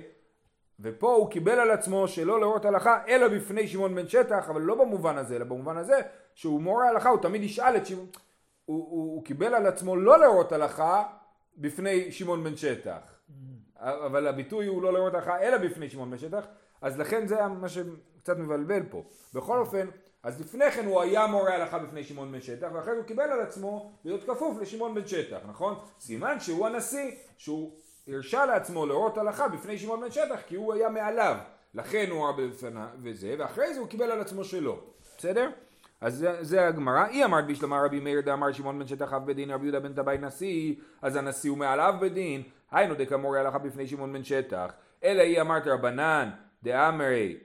[0.80, 4.76] ופה הוא קיבל על עצמו שלא להורות הלכה אלא בפני שמעון בן שטח, אבל לא
[4.76, 6.02] במובן הזה, אלא במובן הזה
[6.36, 8.08] שהוא מורה הלכה, הוא תמיד ישאל את שמעון,
[8.66, 11.04] הוא, הוא, הוא קיבל על עצמו לא להורות הלכה
[11.58, 13.00] בפני שמעון בן שטח,
[13.80, 16.46] אבל הביטוי הוא לא להורות הלכה אלא בפני שמעון בן שטח,
[16.82, 19.04] אז לכן זה מה שקצת מבלבל פה.
[19.34, 19.88] בכל אופן,
[20.24, 23.24] אז לפני כן הוא היה מורה הלכה בפני שמעון בן שטח, ואחרי זה הוא קיבל
[23.24, 25.76] על עצמו להיות כפוף לשמעון בן שטח, נכון?
[26.00, 27.74] סימן שהוא הנשיא, שהוא
[28.08, 31.38] הרשה לעצמו להורות הלכה בפני שמעון בן שטח כי הוא היה מעליו
[31.74, 34.80] לכן הוא ראה בפניו וזה ואחרי זה הוא קיבל על עצמו שלא
[35.18, 35.50] בסדר?
[36.04, 39.52] אז זה, זה הגמרא, היא אמרת בשלמה רבי מאיר דאמר שמעון בן שטח אב בדין
[39.52, 44.14] רבי יהודה בן טבעי נשיא אז הנשיא הוא מעליו בדין היינו דקמורי הלכה בפני שמעון
[44.14, 46.30] בן שטח אלא היא אמרת רבנן
[46.64, 47.38] דאמרי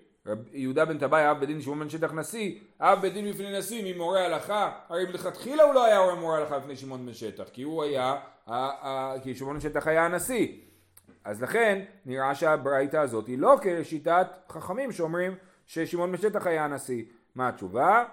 [0.53, 4.73] יהודה בן טבעי אב בדין שמעון בן שטח נשיא, אב בדין בפני נשיא ממורה הלכה,
[4.89, 8.17] הרי מלכתחילה הוא לא היה מורה הלכה בפני שמעון בן שטח, כי הוא היה,
[9.23, 10.49] כי שמעון בן שטח היה הנשיא.
[11.25, 15.35] אז לכן נראה שהברייתא הזאת היא לא כשיטת חכמים שאומרים
[15.67, 17.05] ששמעון בן שטח היה הנשיא.
[17.35, 18.05] מה התשובה?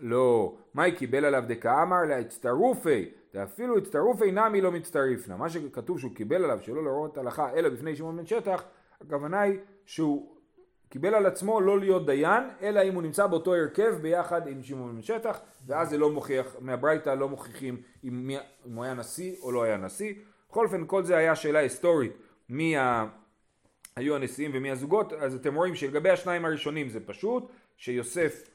[0.00, 0.56] לא.
[0.74, 5.36] מאי קיבל עליו דקאמר להצטרופי, ואפילו הצטרופי נמי לא מצטרפנה.
[5.36, 8.64] מה שכתוב שהוא קיבל עליו שלא לראות הלכה אלא בפני שמעון בן שטח,
[9.00, 10.36] הכוונה היא שהוא
[10.88, 14.94] קיבל על עצמו לא להיות דיין, אלא אם הוא נמצא באותו הרכב ביחד עם שמעון
[14.94, 18.36] בן שטח, ואז זה לא מוכיח, מהברייתא לא מוכיחים אם, מי,
[18.66, 20.14] אם הוא היה נשיא או לא היה נשיא.
[20.50, 22.12] בכל אופן כל זה היה שאלה היסטורית
[22.48, 23.06] מי ה...
[23.96, 28.49] היו הנשיאים ומי הזוגות, אז אתם רואים שלגבי השניים הראשונים זה פשוט, שיוסף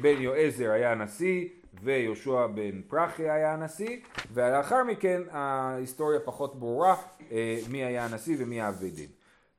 [0.00, 1.48] בן יועזר היה הנשיא
[1.82, 4.00] ויהושע בן פרחי היה הנשיא,
[4.32, 6.96] ולאחר מכן ההיסטוריה פחות ברורה
[7.32, 9.10] אה, מי היה הנשיא ומי האבי דין.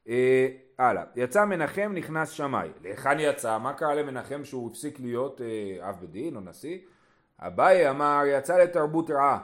[0.08, 0.48] אה,
[0.80, 2.70] הלאה, יצא מנחם נכנס שמאי.
[2.82, 3.58] להיכן יצא?
[3.58, 6.78] מה קרה למנחם שהוא הפסיק להיות אה, אב בדין או נשיא?
[7.40, 9.40] אביי אמר יצא לתרבות רעה.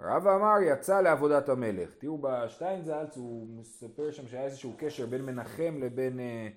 [0.00, 1.94] רבא אמר יצא לעבודת המלך.
[1.98, 6.48] תראו בשטיינזלץ הוא מספר שם שהיה איזשהו קשר בין מנחם לבין אה,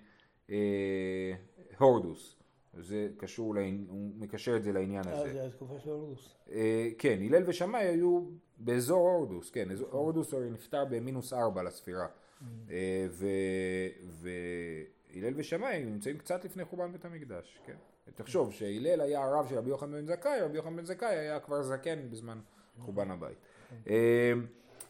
[0.49, 1.33] אה,
[1.77, 2.40] הורדוס.
[2.79, 5.25] זה קשור, לעניין, הוא מקשר את זה לעניין הזה.
[5.25, 6.35] אה, זה התקופה של הורדוס.
[6.51, 8.25] אה, כן, הלל ושמאי היו
[8.57, 12.07] באזור הורדוס, כן, הורדוס הרי נפטר במינוס ארבע לספירה.
[12.69, 13.07] אה,
[15.11, 17.75] והלל ושמאי נמצאים קצת לפני חורבן בית המקדש, כן.
[18.15, 21.63] תחשוב שהלל היה הרב של רבי יוחנן בן זכאי, רבי יוחנן בן זכאי היה כבר
[21.63, 22.39] זקן בזמן
[22.79, 23.37] חורבן הבית.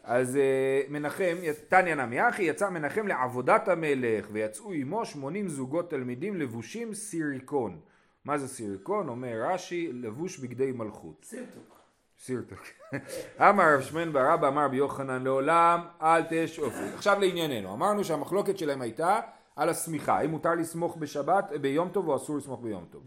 [0.08, 1.36] אה, אז אה, מנחם,
[1.68, 7.80] תניא נמי אחי, יצא מנחם לעבודת המלך ויצאו עמו שמונים זוגות תלמידים לבושים סיריקון.
[8.26, 9.10] מה זה סיריקון?
[9.10, 11.26] אומר רש"י, לבוש בגדי מלכות.
[11.26, 11.80] סירטוק.
[12.20, 12.60] סירטוק.
[13.50, 16.84] אמר רב שמן ברבא אמר ביוחנן לעולם אל תשאופי.
[16.96, 19.20] עכשיו לענייננו, אמרנו שהמחלוקת שלהם הייתה
[19.56, 23.04] על השמיכה, האם מותר לסמוך בשבת, ביום טוב או אסור לסמוך ביום טוב.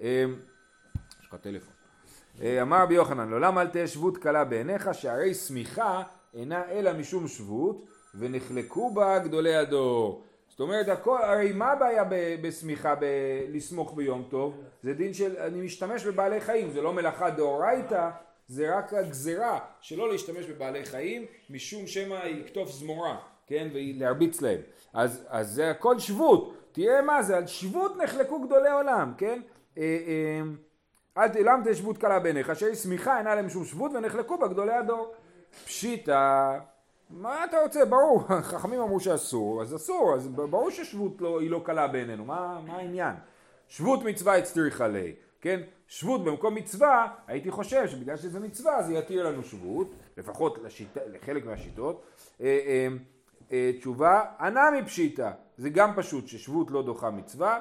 [0.00, 0.06] אמ,
[1.20, 1.74] יש לך טלפון.
[2.42, 6.02] אה, אמר רבי יוחנן לעולם אל תהיה שבות קלה בעיניך שהרי שמיכה
[6.34, 7.84] אינה אלא משום שבות
[8.18, 10.22] ונחלקו בה גדולי הדור.
[10.48, 12.04] זאת אומרת, הכל, הרי מה הבעיה
[12.42, 12.94] בשמיכה,
[13.52, 14.60] לסמוך ביום טוב?
[14.82, 18.10] זה דין של, אני משתמש בבעלי חיים, זה לא מלאכה דאורייתא,
[18.48, 23.16] זה רק הגזרה שלא להשתמש בבעלי חיים, משום שמא יקטוף זמורה,
[23.46, 24.60] כן, ולהרביץ להם.
[24.92, 29.40] אז, אז זה הכל שבות, תראה מה זה, על שבות נחלקו גדולי עולם, כן?
[29.78, 30.42] אה, אה,
[31.22, 35.14] אל תלם תשבות קלה בעיניך, אשר שמיכה אינה להם שום שבות ונחלקו בה גדולי הדור.
[35.64, 36.58] פשיטא,
[37.10, 37.84] מה אתה רוצה?
[37.84, 42.60] ברור, חכמים אמרו שאסור, אז אסור, אז ברור ששבות לא, היא לא קלה בעינינו, מה,
[42.66, 43.14] מה העניין?
[43.68, 45.60] שבות מצווה הצטריכה לי, כן?
[45.88, 51.46] שבות במקום מצווה, הייתי חושב שבגלל שזה מצווה זה יתיר לנו שבות, לפחות לשיט, לחלק
[51.46, 52.04] מהשיטות.
[52.40, 52.88] אה, אה,
[53.52, 57.58] אה, תשובה, ענה מפשיטא, זה גם פשוט ששבות לא דוחה מצווה,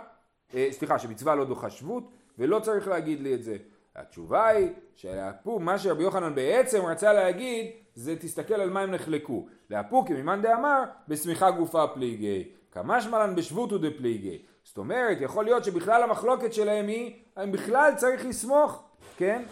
[0.72, 2.04] סליחה, שמצווה לא דוחה שבות,
[2.40, 3.58] ולא צריך להגיד לי את זה.
[3.96, 9.48] התשובה היא שהפוק, מה שרבי יוחנן בעצם רצה להגיד זה תסתכל על מה הם נחלקו.
[9.70, 12.44] להפוקי ממאן דאמר בשמיכה גופה פליגי.
[12.72, 14.42] כמשמע לן בשבות ודפליגי.
[14.64, 18.84] זאת אומרת, יכול להיות שבכלל המחלוקת שלהם היא, האם בכלל צריך לסמוך,
[19.18, 19.44] כן?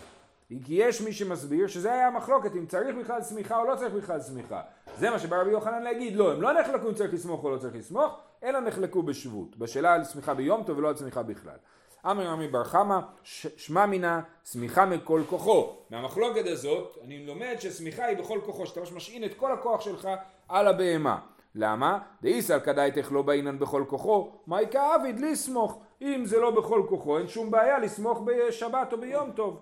[0.65, 4.19] כי יש מי שמסביר שזה היה המחלוקת, אם צריך בכלל סמיכה או לא צריך בכלל
[4.19, 4.61] סמיכה.
[4.97, 7.57] זה מה שבא רבי יוחנן להגיד, לא, הם לא נחלקו אם צריך לסמוך או לא
[7.57, 11.57] צריך לסמוך, אלא נחלקו בשבות, בשאלה על סמיכה ביום טוב ולא על סמיכה בכלל.
[12.05, 15.77] אמר רמי בר חמא, שמע מינה, סמיכה מכל כוחו.
[15.89, 20.09] מהמחלוקת הזאת, אני לומד שסמיכה היא בכל כוחו, שאתה משעין את כל הכוח שלך
[20.49, 21.19] על הבהמה.
[21.55, 21.99] למה?
[22.21, 25.83] דאיסל כדאיתך לא באינן בכל כוחו, מאי כאביד לסמוך.
[26.01, 29.59] אם זה לא בכל כוחו, אין שום בעיה לסמוך בשבת או ביום טוב.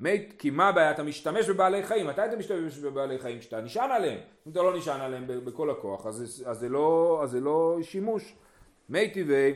[0.00, 0.90] מית, כי מה הבעיה?
[0.90, 3.38] אתה משתמש בבעלי חיים, מתי אתה משתמש בבעלי חיים?
[3.38, 4.18] כשאתה נשען עליהם.
[4.46, 8.34] אם אתה לא נשען עליהם בכל הכוח, אז, אז, זה, לא, אז זה לא שימוש.
[8.88, 9.54] מי טבעי,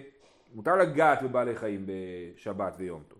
[0.55, 3.19] מותר לגעת בבעלי חיים בשבת ויום טוב.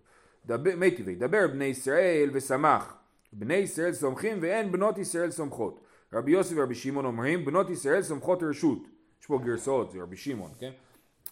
[0.77, 2.95] מי טבעי, דבר בני ישראל ושמח.
[3.33, 5.79] בני ישראל סומכים ואין בנות ישראל סומכות.
[6.13, 8.79] רבי יוסף ורבי שמעון אומרים בנות ישראל סומכות רשות.
[9.21, 10.71] יש פה גרסאות, זה רבי שמעון, כן?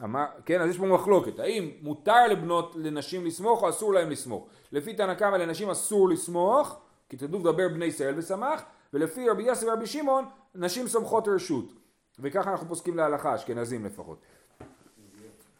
[0.03, 4.47] אמר, כן, אז יש פה מחלוקת, האם מותר לבנות, לנשים לסמוך או אסור להם לסמוך?
[4.71, 8.63] לפי תנא קמא לנשים אסור לסמוך, כי כתוב דבר בני ישראל ושמח,
[8.93, 11.73] ולפי רבי יוסף ורבי שמעון, נשים סומכות רשות.
[12.19, 14.21] וככה אנחנו פוסקים להלכה, אשכנזים לפחות.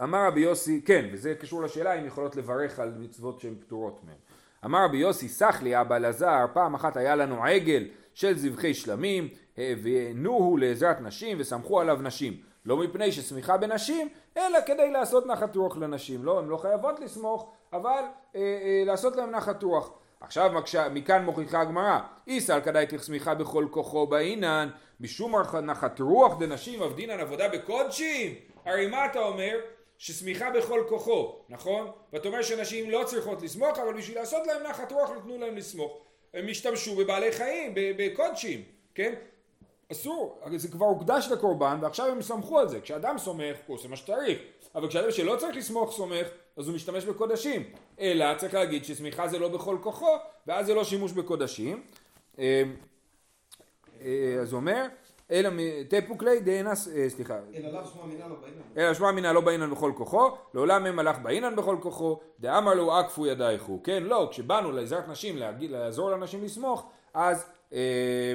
[0.01, 4.15] אמר רבי יוסי, כן, וזה קשור לשאלה אם יכולות לברך על מצוות שהן פטורות מהן.
[4.65, 9.29] אמר רבי יוסי, סח לי אבא אלעזר, פעם אחת היה לנו עגל של זבחי שלמים,
[9.57, 12.37] הבאנוהו לעזרת נשים וסמכו עליו נשים.
[12.65, 16.25] לא מפני שסמיכה בנשים, אלא כדי לעשות נחת רוח לנשים.
[16.25, 18.03] לא, הן לא חייבות לסמוך, אבל
[18.35, 19.91] אה, אה, לעשות להן נחת רוח.
[20.21, 26.81] עכשיו מקשה, מכאן מוכיחה הגמרא, איסל כדאי תסמיכה בכל כוחו באינן, משום נחת רוח דנשים
[26.81, 28.35] עבדינן עבודה בקודשים.
[28.65, 29.57] הרי מה אתה אומר?
[30.03, 31.91] ששמיכה בכל כוחו, נכון?
[32.13, 35.97] ואתה אומר שנשים לא צריכות לסמוך, אבל בשביל לעשות להם נחת רוח נתנו להם לסמוך.
[36.33, 38.63] הם השתמשו בבעלי חיים, בקודשים,
[38.95, 39.13] כן?
[39.91, 42.81] אסור, זה כבר הוקדש לקורבן ועכשיו הם סמכו על זה.
[42.81, 44.39] כשאדם סומך הוא עושה מה שצריך,
[44.75, 47.63] אבל כשאדם שלא צריך לסמוך סומך, אז הוא משתמש בקודשים.
[47.99, 50.15] אלא צריך להגיד שסמיכה זה לא בכל כוחו,
[50.47, 51.83] ואז זה לא שימוש בקודשים.
[52.39, 52.63] אה,
[54.01, 54.85] אה, אז הוא אומר
[55.31, 55.49] אלא
[55.89, 57.37] תפוקלי דאנס, אה, סליחה.
[58.77, 59.69] אלא שמע מינן לא באינן.
[59.69, 63.83] לא בכל כוחו, לעולם הם הלך באינן בכל כוחו, דאמר לו עקפו ידייכו.
[63.83, 68.33] כן, לא, כשבאנו לעזרת נשים, לעזור לאנשים לסמוך, אז אה,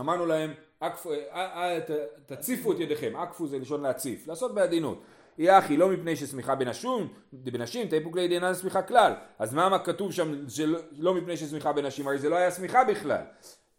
[0.00, 0.50] אמרנו להם,
[0.82, 1.78] אה,
[2.26, 5.02] תציפו את ידיכם, עקפו זה לשון להציף, לעשות בעדינות.
[5.38, 9.12] יחי לא מפני ששמיכה בנשים, בנשים תיפוק לידי אינן שמיכה כלל.
[9.38, 12.08] אז מה כתוב שם שלא מפני ששמיכה בנשים?
[12.08, 13.22] הרי זה לא היה שמיכה בכלל.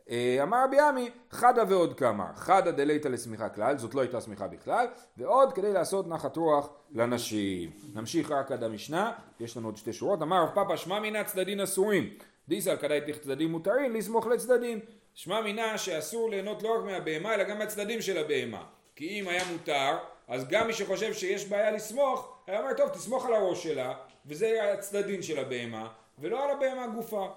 [0.10, 4.48] אה, אמר רבי עמי, חדה ועוד כמה, חדה דליתא לשמיכה כלל, זאת לא הייתה שמיכה
[4.48, 7.72] בכלל, ועוד כדי לעשות נחת רוח לנשים.
[7.94, 11.62] נמשיך רק עד המשנה, יש לנו עוד שתי שורות, אמר רב פאפא שמע מינה צדדין
[11.62, 12.10] אסורים,
[12.48, 14.80] דיסל כדאי צדדים מותרים, לסמוך לצדדים.
[15.14, 18.64] שמע מינה שאסור ליהנות לא רק מהבהמה, אלא גם מהצדדים של הבהמה.
[18.96, 23.26] כי אם היה מותר, אז גם מי שחושב שיש בעיה לסמוך, היה אומר, טוב, תסמוך
[23.26, 23.94] על הראש שלה,
[24.26, 25.88] וזה הצדדים של הבהמה,
[26.20, 27.28] ולא על הבהמה גופה.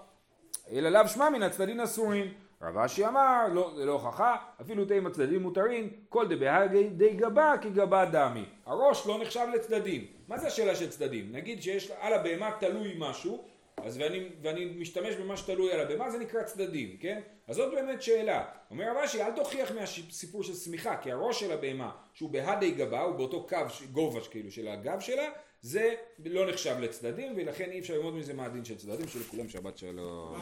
[0.72, 2.32] אלא לאו שמע מן הצדדים אסורים.
[2.62, 7.55] רב אשי אמר, לא, זה לא הוכחה, אפילו תימא צדדים מותרים, כל דבהגי די גבה
[7.61, 8.44] כי גבה דמי.
[8.66, 10.07] הראש לא נחשב לצדדים.
[10.29, 11.33] מה זה השאלה של צדדים?
[11.33, 13.44] נגיד שיש על הבהמה תלוי משהו,
[13.77, 17.20] אז ואני, ואני משתמש במה שתלוי על הבהמה, זה נקרא צדדים, כן?
[17.48, 18.44] אז זאת באמת שאלה.
[18.70, 23.01] אומר רב אשי, אל תוכיח מהסיפור של שמיכה, כי הראש של הבהמה, שהוא בהדי גבה,
[23.01, 23.57] הוא באותו קו,
[23.92, 25.29] גובה כאילו של הגב שלה,
[25.61, 25.94] זה
[26.25, 30.38] לא נחשב לצדדים, ולכן אי אפשר ללמוד מזה מה הדין של צדדים, שלכולם שבת שלום.